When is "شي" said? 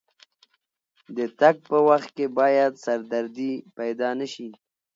4.33-4.49